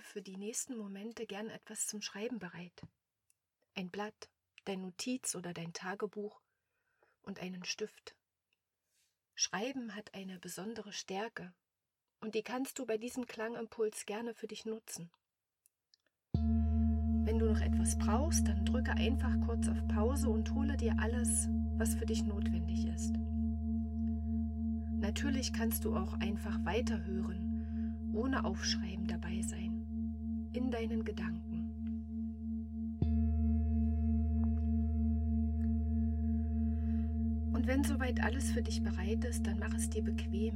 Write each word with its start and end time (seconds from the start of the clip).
Für 0.00 0.22
die 0.22 0.36
nächsten 0.36 0.76
Momente 0.76 1.26
gern 1.26 1.50
etwas 1.50 1.86
zum 1.86 2.02
Schreiben 2.02 2.38
bereit. 2.38 2.82
Ein 3.74 3.90
Blatt, 3.90 4.30
dein 4.64 4.80
Notiz 4.82 5.34
oder 5.34 5.52
dein 5.52 5.72
Tagebuch 5.72 6.40
und 7.22 7.40
einen 7.40 7.64
Stift. 7.64 8.14
Schreiben 9.34 9.94
hat 9.94 10.14
eine 10.14 10.38
besondere 10.38 10.92
Stärke 10.92 11.52
und 12.20 12.34
die 12.34 12.42
kannst 12.42 12.78
du 12.78 12.86
bei 12.86 12.96
diesem 12.96 13.26
Klangimpuls 13.26 14.06
gerne 14.06 14.34
für 14.34 14.46
dich 14.46 14.64
nutzen. 14.64 15.10
Wenn 16.32 17.38
du 17.38 17.46
noch 17.52 17.60
etwas 17.60 17.98
brauchst, 17.98 18.48
dann 18.48 18.64
drücke 18.64 18.92
einfach 18.92 19.34
kurz 19.46 19.68
auf 19.68 19.86
Pause 19.88 20.28
und 20.30 20.52
hole 20.54 20.76
dir 20.76 20.96
alles, 21.00 21.48
was 21.76 21.94
für 21.94 22.06
dich 22.06 22.22
notwendig 22.22 22.86
ist. 22.86 23.14
Natürlich 25.00 25.52
kannst 25.52 25.84
du 25.84 25.94
auch 25.94 26.14
einfach 26.14 26.58
weiterhören, 26.64 28.12
ohne 28.14 28.44
Aufschreiben 28.44 29.06
dabei 29.06 29.42
sein, 29.42 29.67
in 30.58 30.72
deinen 30.72 31.04
Gedanken. 31.04 31.70
Und 37.52 37.66
wenn 37.66 37.84
soweit 37.84 38.22
alles 38.24 38.50
für 38.50 38.62
dich 38.62 38.82
bereit 38.82 39.24
ist, 39.24 39.46
dann 39.46 39.60
mach 39.60 39.72
es 39.74 39.88
dir 39.88 40.02
bequem. 40.02 40.54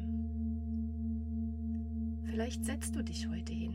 Vielleicht 2.25 2.65
setzt 2.65 2.97
du 2.97 3.05
dich 3.05 3.29
heute 3.29 3.53
hin, 3.53 3.75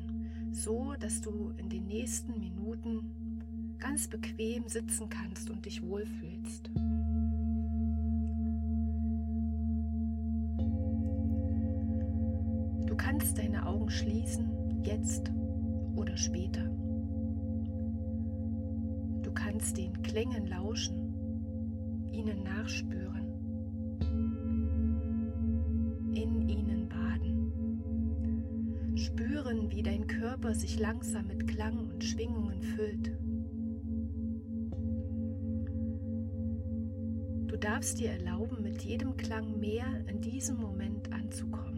so 0.51 0.95
dass 0.99 1.21
du 1.21 1.53
in 1.57 1.69
den 1.69 1.87
nächsten 1.87 2.37
Minuten 2.39 3.75
ganz 3.79 4.09
bequem 4.09 4.67
sitzen 4.67 5.07
kannst 5.09 5.49
und 5.49 5.65
dich 5.65 5.81
wohlfühlst. 5.81 6.71
Du 12.85 12.95
kannst 12.97 13.37
deine 13.37 13.65
Augen 13.65 13.89
schließen, 13.89 14.83
jetzt 14.83 15.31
oder 15.97 16.15
später. 16.15 16.63
Du 19.23 19.31
kannst 19.33 19.77
den 19.77 20.01
Klängen 20.01 20.47
lauschen 20.47 21.07
ihnen 22.17 22.43
nachspüren, 22.43 23.25
in 26.15 26.49
ihnen 26.49 26.89
baden, 26.89 27.77
spüren, 28.97 29.71
wie 29.71 29.83
dein 29.83 30.07
Körper 30.07 30.55
sich 30.55 30.79
langsam 30.79 31.27
mit 31.27 31.47
Klang 31.47 31.91
und 31.91 32.03
Schwingungen 32.03 32.63
füllt. 32.63 33.11
Du 37.47 37.57
darfst 37.57 37.99
dir 37.99 38.09
erlauben, 38.11 38.63
mit 38.63 38.81
jedem 38.81 39.15
Klang 39.15 39.59
mehr 39.59 39.85
in 40.07 40.21
diesem 40.21 40.57
Moment 40.57 41.13
anzukommen. 41.13 41.76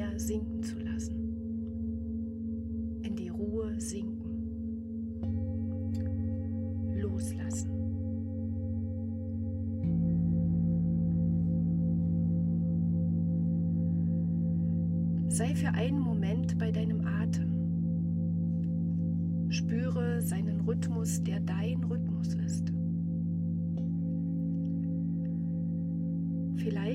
Mehr 0.00 0.18
sinken 0.18 0.62
zu 0.62 0.78
lassen. 0.78 1.14
In 3.02 3.16
die 3.16 3.28
Ruhe 3.28 3.78
sinken. 3.78 4.30
Loslassen. 6.94 7.70
Sei 15.28 15.54
für 15.54 15.68
einen 15.74 16.00
Moment 16.00 16.56
bei 16.58 16.70
deinem 16.70 17.06
Atem. 17.06 17.50
Spüre 19.50 20.22
seinen 20.22 20.62
Rhythmus, 20.62 21.22
der 21.24 21.40
dein 21.40 21.84
Rhythmus 21.84 22.32
ist. 22.36 22.72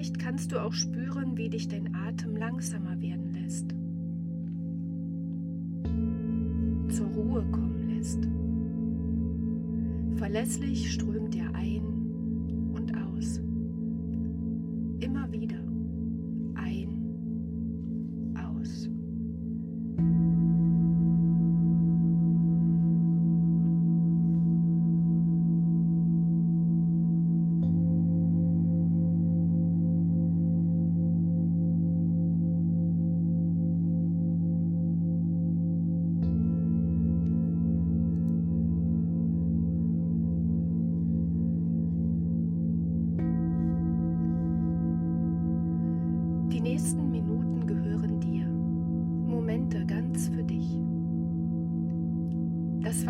Vielleicht 0.05 0.19
kannst 0.19 0.51
du 0.51 0.61
auch 0.61 0.73
spüren, 0.73 1.35
wie 1.35 1.49
dich 1.49 1.67
dein 1.67 1.95
Atem 1.95 2.35
langsamer 2.35 3.01
werden 3.01 3.33
lässt, 3.33 3.73
zur 6.95 7.07
Ruhe 7.07 7.43
kommen 7.51 7.89
lässt. 7.89 8.19
Verlässlich 10.19 10.93
strömt 10.93 11.35
er 11.35 11.55
ein 11.55 11.94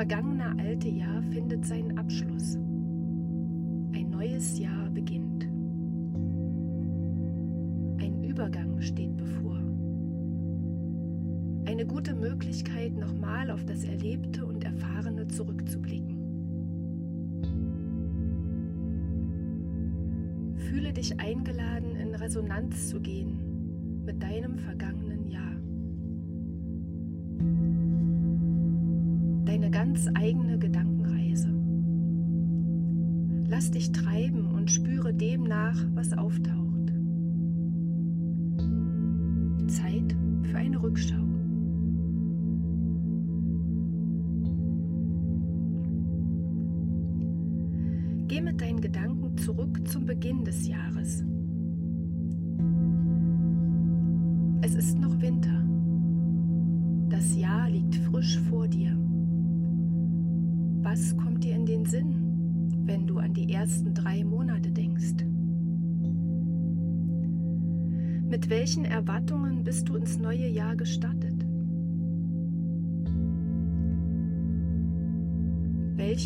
vergangene 0.08 0.56
alte 0.60 0.88
Jahr 0.88 1.20
findet 1.32 1.66
seinen 1.66 1.98
Abschluss. 1.98 2.58
Ein 3.92 4.12
neues 4.12 4.60
Jahr 4.60 4.88
beginnt. 4.92 5.46
Ein 8.00 8.24
Übergang 8.24 8.80
steht 8.82 9.18
bevor. 9.18 9.58
Eine 11.66 11.88
gute 11.88 12.14
Möglichkeit, 12.14 12.96
nochmal 12.96 13.50
auf 13.50 13.66
das 13.66 13.84
Erlebte 13.84 14.46
und 14.46 14.64
Erfahrene 14.64 15.28
zurückzublicken. 15.28 16.18
Fühle 20.70 20.94
dich 20.94 21.20
eingeladen, 21.20 21.96
in 21.96 22.14
Resonanz 22.14 22.90
zu 22.90 23.00
gehen 23.00 24.04
mit 24.06 24.22
deinem 24.22 24.60
vergangenen 24.60 25.05
ganz 29.86 30.10
eigene 30.16 30.58
Gedankenreise. 30.58 31.48
Lass 33.48 33.70
dich 33.70 33.92
treiben 33.92 34.48
und 34.48 34.72
spüre 34.72 35.14
dem 35.14 35.44
nach, 35.44 35.78
was 35.94 36.12
auftaucht. 36.14 36.92
Zeit 39.68 40.16
für 40.42 40.58
eine 40.58 40.82
Rückschau. 40.82 41.24
Geh 48.28 48.42
mit 48.42 48.60
deinen 48.60 48.82
Gedanken 48.82 49.38
zurück 49.38 49.88
zum 49.88 50.08
Beginn 50.08 50.44
des 50.44 50.68
Jahres. 50.68 51.24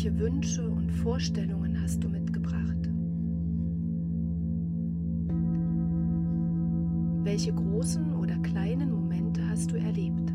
Welche 0.02 0.18
Wünsche 0.18 0.66
und 0.66 0.90
Vorstellungen 0.90 1.78
hast 1.82 2.02
du 2.02 2.08
mitgebracht? 2.08 2.88
Welche 7.22 7.52
großen 7.52 8.14
oder 8.14 8.38
kleinen 8.38 8.92
Momente 8.92 9.46
hast 9.46 9.72
du 9.72 9.76
erlebt? 9.76 10.32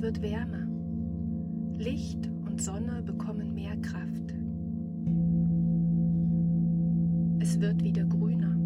Wird 0.00 0.22
wärmer. 0.22 0.64
Licht 1.76 2.30
und 2.46 2.62
Sonne 2.62 3.02
bekommen 3.02 3.52
mehr 3.52 3.76
Kraft. 3.78 4.32
Es 7.40 7.60
wird 7.60 7.82
wieder 7.82 8.04
grüner. 8.04 8.56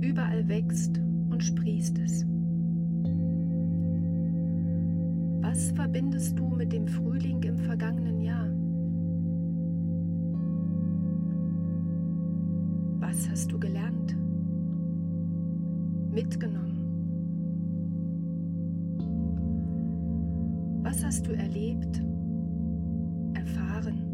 Überall 0.00 0.46
wächst 0.48 1.00
und 1.28 1.42
sprießt 1.42 1.98
es. 1.98 2.24
Was 5.42 5.72
verbindest 5.72 6.38
du 6.38 6.50
mit 6.50 6.72
dem 6.72 6.86
Frühling 6.86 7.42
im 7.42 7.58
vergangenen 7.58 8.20
Jahr? 8.20 8.48
Was 13.00 13.28
hast 13.28 13.50
du 13.50 13.58
gelernt? 13.58 14.16
Mitgenommen? 16.12 16.55
Was 20.86 21.02
hast 21.02 21.26
du 21.26 21.32
erlebt, 21.32 22.00
erfahren? 23.34 24.05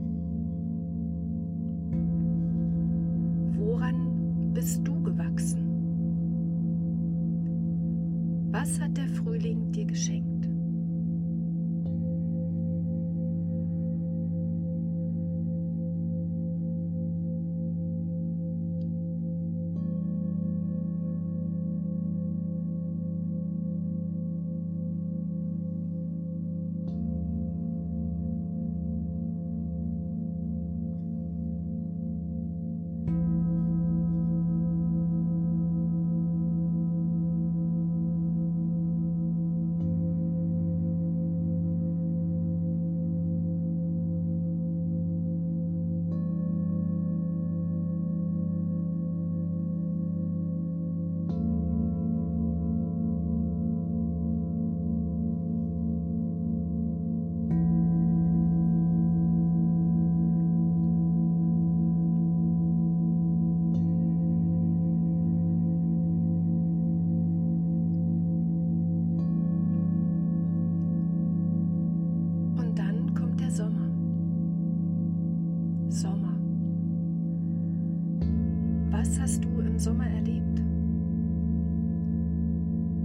Was 79.03 79.19
hast 79.19 79.45
du 79.45 79.59
im 79.59 79.81
Sommer 79.81 80.07
erlebt? 80.07 80.63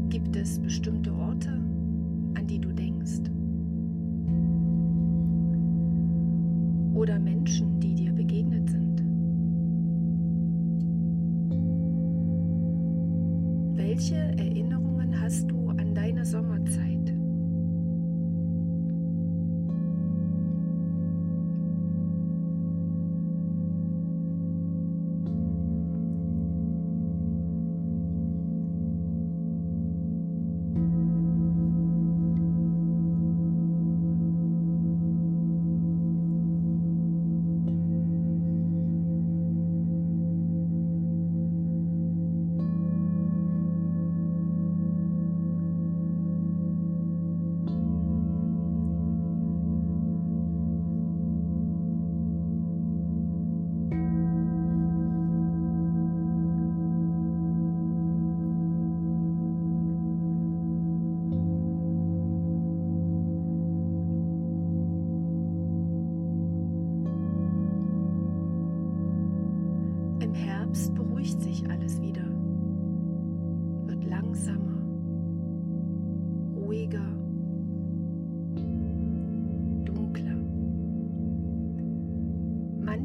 Gibt 0.09 0.35
es 0.35 0.59
bestimmte 0.59 1.11
Orte, 1.11 1.49
an 2.35 2.45
die 2.45 2.59
du 2.59 2.71
denkst? 2.71 3.21
Oder 6.93 7.17
Menschen, 7.17 7.79
die 7.79 7.95
dir 7.95 8.13
begegnet 8.13 8.69
sind? 8.69 9.03
Welche 13.75 14.17
Erinnerungen 14.37 15.19
hast 15.19 15.49
du 15.49 15.69
an 15.69 15.95
deine 15.95 16.23
Sommerzeit? 16.23 16.46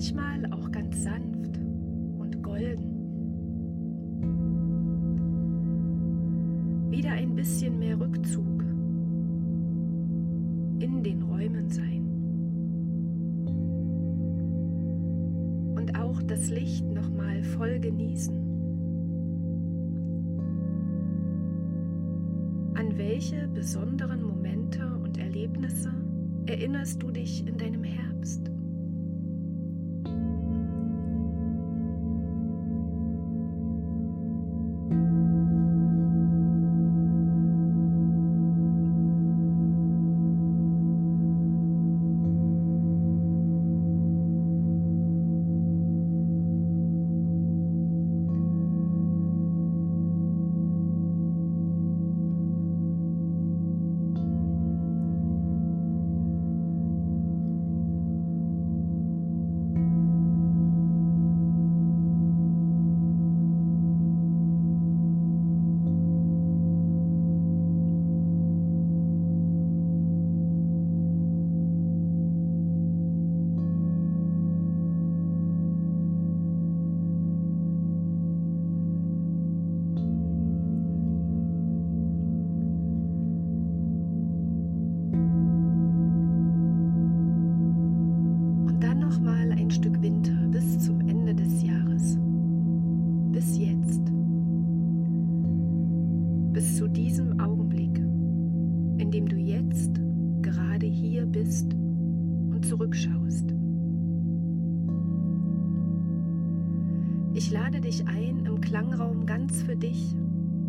Manchmal 0.03 0.53
auch 0.53 0.73
ganz 0.73 1.05
sanft 1.05 1.59
und 2.19 2.43
golden. 2.43 2.91
Wieder 6.91 7.13
ein 7.13 7.37
bisschen 7.37 7.79
mehr 7.79 8.01
Rückzug 8.01 8.65
in 10.81 11.05
den 11.05 11.23
Räumen 11.23 11.69
sein. 11.69 12.03
Und 15.77 15.97
auch 15.97 16.21
das 16.23 16.51
Licht 16.51 16.85
nochmal 16.93 17.45
voll 17.45 17.79
genießen. 17.79 18.35
An 22.75 22.99
welche 22.99 23.47
besonderen 23.55 24.25
Momente 24.25 24.85
und 25.01 25.17
Erlebnisse 25.19 25.93
erinnerst 26.47 27.01
du 27.01 27.13
dich 27.13 27.47
in 27.47 27.57
deinem 27.57 27.85
Herbst? 27.85 28.51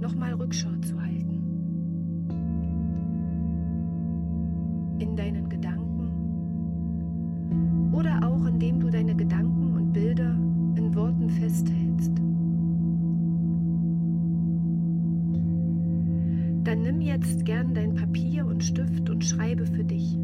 Nochmal 0.04 0.34
Rückschau 0.34 0.70
zu 0.82 1.02
halten. 1.02 1.40
In 5.00 5.16
deinen 5.16 5.48
Gedanken 5.48 5.94
oder 7.94 8.20
auch 8.28 8.46
indem 8.46 8.82
du 8.82 8.90
deine 8.90 9.16
Gedanken 9.16 9.74
und 9.74 9.94
Bilder 9.94 10.36
in 10.76 10.94
Worten 10.94 11.30
festhältst. 11.30 12.12
Dann 16.66 16.82
nimm 16.82 17.00
jetzt 17.00 17.46
gern 17.46 17.74
dein 17.74 17.96
Papier 17.96 18.46
und 18.46 18.62
Stift 18.62 19.10
und 19.10 19.24
schreibe 19.24 19.66
für 19.66 19.86
dich. 19.86 20.18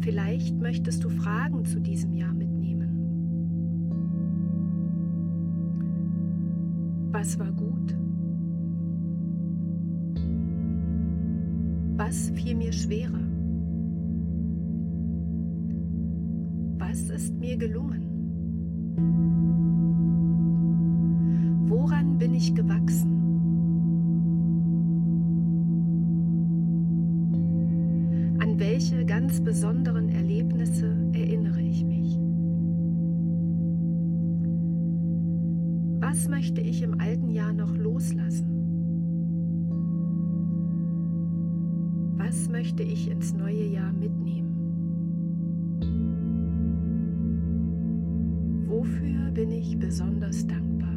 Vielleicht 0.00 0.60
möchtest 0.60 1.04
du 1.04 1.10
Fragen 1.10 1.64
zu 1.64 1.80
diesem 1.80 2.12
Jahr 2.12 2.34
mitnehmen. 2.34 2.64
Was 7.12 7.38
war 7.38 7.53
Was 12.14 12.30
fiel 12.30 12.54
mir 12.54 12.72
schwerer? 12.72 13.26
Was 16.78 17.10
ist 17.10 17.34
mir 17.40 17.56
gelungen? 17.56 18.04
Woran 21.66 22.16
bin 22.16 22.34
ich 22.34 22.54
gewachsen? 22.54 23.10
An 28.38 28.60
welche 28.60 29.04
ganz 29.04 29.40
besonderen 29.40 30.08
Erlebnisse 30.08 30.96
erinnere 31.14 31.62
ich 31.62 31.84
mich? 31.84 32.16
Was 36.00 36.28
möchte 36.28 36.60
ich 36.60 36.80
im 36.80 37.00
alten 37.00 37.30
Jahr 37.30 37.52
noch 37.52 37.76
loslassen? 37.76 38.53
Möchte 42.64 42.82
ich 42.82 43.10
ins 43.10 43.34
neue 43.34 43.66
Jahr 43.66 43.92
mitnehmen? 43.92 44.56
Wofür 48.66 49.30
bin 49.32 49.50
ich 49.50 49.78
besonders 49.78 50.46
dankbar? 50.46 50.94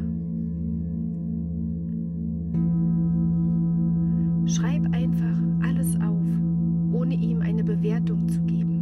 Schreib 4.46 4.82
einfach 4.94 5.38
alles 5.62 5.94
auf, 5.96 6.24
ohne 6.94 7.14
ihm 7.14 7.42
eine 7.42 7.62
Bewertung 7.62 8.26
zu 8.30 8.40
geben. 8.44 8.77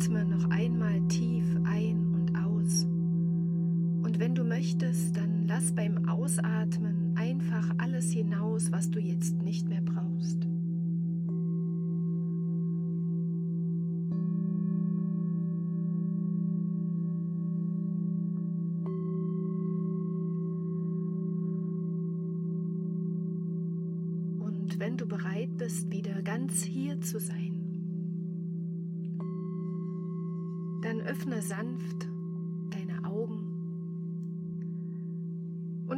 Atme 0.00 0.24
noch 0.24 0.48
einmal 0.48 0.98
tief 1.08 1.44
ein 1.64 2.14
und 2.14 2.34
aus. 2.34 2.84
Und 2.84 4.18
wenn 4.18 4.34
du 4.34 4.44
möchtest, 4.44 5.14
dann 5.14 5.46
lass 5.46 5.72
beim 5.72 6.08
Ausatmen 6.08 7.14
einfach 7.18 7.68
alles 7.76 8.10
hinaus, 8.10 8.72
was 8.72 8.90
du 8.90 8.98
jetzt 8.98 9.42
nicht 9.42 9.68
mehr 9.68 9.82
brauchst. 9.82 9.99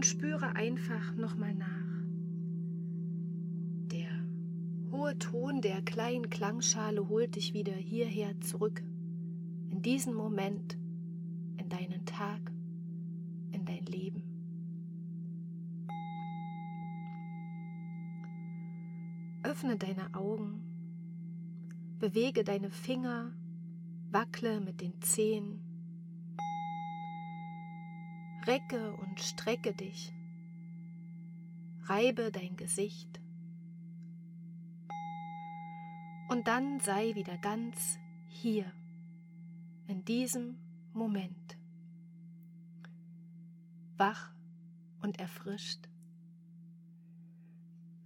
Und 0.03 0.07
spüre 0.07 0.57
einfach 0.57 1.15
nochmal 1.15 1.55
nach. 1.55 1.69
Der 3.87 4.11
hohe 4.91 5.17
Ton 5.17 5.61
der 5.61 5.81
kleinen 5.81 6.29
Klangschale 6.29 7.09
holt 7.09 7.37
dich 7.37 7.55
wieder 7.55 7.73
hierher 7.73 8.41
zurück, 8.41 8.83
in 9.71 9.81
diesen 9.81 10.13
Moment, 10.13 10.77
in 11.57 11.69
deinen 11.69 12.05
Tag, 12.05 12.51
in 13.53 13.65
dein 13.65 13.87
Leben. 13.87 14.25
Öffne 19.45 19.77
deine 19.77 20.13
Augen, 20.15 20.65
bewege 22.01 22.43
deine 22.43 22.71
Finger, 22.71 23.33
wackle 24.11 24.61
mit 24.61 24.81
den 24.81 25.01
Zehen, 25.01 25.62
recke 28.47 28.93
und 28.95 29.21
strecke 29.21 29.73
dich, 29.73 30.13
reibe 31.85 32.31
dein 32.31 32.57
Gesicht 32.57 33.21
und 36.33 36.49
dann 36.49 36.81
sei 36.81 37.15
wieder 37.15 37.37
ganz 37.37 37.99
hier, 38.27 38.73
in 39.87 40.03
diesem 40.05 40.57
Moment, 40.95 41.59
wach 43.99 44.33
und 45.03 45.19
erfrischt. 45.19 45.89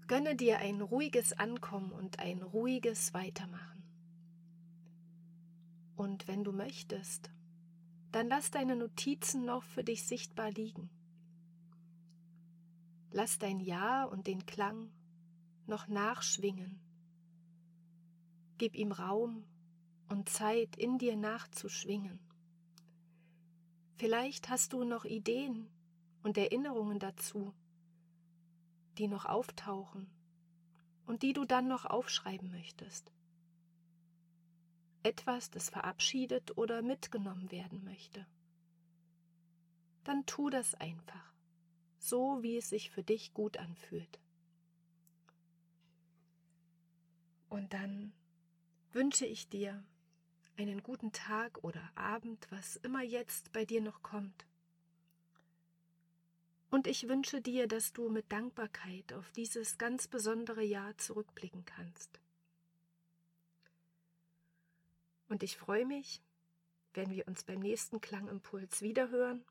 Gönne 0.09 0.35
dir 0.35 0.59
ein 0.59 0.81
ruhiges 0.81 1.33
Ankommen 1.35 1.93
und 1.93 2.19
ein 2.19 2.43
ruhiges 2.43 3.15
Weitermachen. 3.15 3.83
Und 5.95 6.27
wenn 6.27 6.43
du 6.43 6.53
möchtest, 6.53 7.31
dann 8.13 8.29
lass 8.29 8.51
deine 8.51 8.77
Notizen 8.77 9.45
noch 9.45 9.63
für 9.63 9.85
dich 9.85 10.07
sichtbar 10.07 10.51
liegen. 10.51 10.91
Lass 13.11 13.39
dein 13.39 13.61
Ja 13.61 14.05
und 14.05 14.27
den 14.27 14.47
Klang 14.47 14.91
noch 15.67 15.89
nachschwingen. 15.89 16.81
Gib 18.59 18.75
ihm 18.75 18.93
Raum 18.93 19.45
und 20.09 20.29
Zeit, 20.29 20.77
in 20.77 20.99
dir 20.99 21.17
nachzuschwingen. 21.17 22.19
Vielleicht 23.97 24.49
hast 24.51 24.73
du 24.73 24.85
noch 24.85 25.05
Ideen 25.05 25.69
und 26.23 26.37
Erinnerungen 26.37 26.99
dazu, 26.99 27.55
die 28.99 29.09
noch 29.09 29.25
auftauchen 29.25 30.11
und 31.07 31.23
die 31.23 31.33
du 31.33 31.45
dann 31.45 31.69
noch 31.69 31.85
aufschreiben 31.85 32.51
möchtest. 32.51 33.13
Etwas, 35.07 35.53
das 35.53 35.71
verabschiedet 35.71 36.59
oder 36.59 36.83
mitgenommen 36.83 37.53
werden 37.53 37.85
möchte. 37.85 38.27
Dann 40.03 40.27
tu 40.27 40.51
das 40.51 40.75
einfach, 40.75 41.33
so 42.01 42.43
wie 42.43 42.57
es 42.57 42.71
sich 42.71 42.91
für 42.91 43.05
dich 43.05 43.33
gut 43.33 43.57
anfühlt. 43.57 44.19
Und 47.49 47.73
dann 47.73 48.13
wünsche 48.91 49.27
ich 49.27 49.49
dir 49.49 49.85
einen 50.57 50.83
guten 50.83 51.13
Tag 51.13 51.63
oder 51.63 51.89
Abend, 51.95 52.49
was 52.51 52.75
immer 52.75 53.03
jetzt 53.03 53.53
bei 53.53 53.65
dir 53.65 53.83
noch 53.83 54.03
kommt. 54.03 54.45
Und 56.69 56.89
ich 56.89 57.07
wünsche 57.07 57.41
dir, 57.41 57.69
dass 57.69 57.93
du 57.93 58.09
mit 58.09 58.33
Dankbarkeit 58.33 59.13
auf 59.13 59.31
dieses 59.31 59.79
ganz 59.79 60.09
besondere 60.09 60.65
Jahr 60.65 60.99
zurückblicken 60.99 61.65
kannst. 61.65 62.19
Und 65.29 65.43
ich 65.43 65.57
freue 65.57 65.87
mich, 65.87 66.23
wenn 66.95 67.11
wir 67.11 67.27
uns 67.27 67.45
beim 67.45 67.61
nächsten 67.61 68.01
Klangimpuls 68.01 68.83
wiederhören 68.83 69.45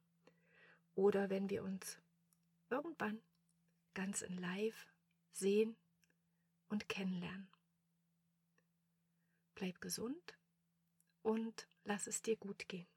oder 0.96 1.30
wenn 1.30 1.50
wir 1.50 1.64
uns 1.64 2.00
irgendwann 2.70 3.22
ganz 3.94 4.22
in 4.22 4.38
Live 4.38 4.88
sehen 5.32 5.76
und 6.70 6.90
kennenlernen. 6.90 7.50
Bleib 9.54 9.80
gesund 9.82 10.38
und 11.22 11.68
lass 11.84 12.08
es 12.08 12.22
dir 12.22 12.36
gut 12.36 12.68
gehen. 12.68 12.88